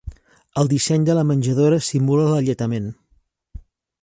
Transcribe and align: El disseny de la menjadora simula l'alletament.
El 0.61 0.71
disseny 0.71 1.05
de 1.09 1.17
la 1.19 1.25
menjadora 1.33 1.79
simula 1.91 2.27
l'alletament. 2.31 2.89